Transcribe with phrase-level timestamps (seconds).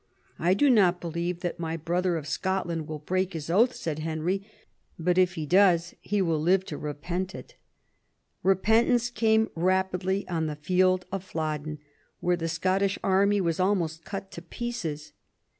[0.39, 4.43] "I do not believe that my brother of Scotland will break his oath," said Henry,"
[4.97, 7.55] but if he does, he will live to repent it"
[8.43, 11.77] Eepentance came rapidly on the Field of Flodden,
[12.19, 15.13] where the Scottish army was almost cut to pieces.